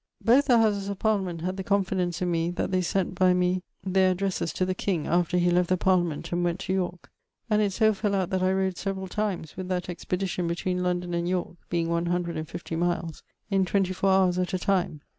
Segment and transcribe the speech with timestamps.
[0.25, 3.61] Both the houses of parlament had the confidence in me that they sent by me
[3.85, 7.11] ther addresses to the king after he left the parlament and went to Yorke.
[7.51, 11.13] And it so fell out that I rode severall times, with that expedition betwen London
[11.13, 15.01] and Yorke (being one hundred and fivetey miles) in 24 hours at a time.